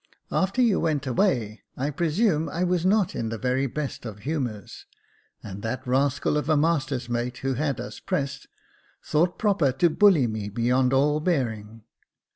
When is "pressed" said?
7.99-8.47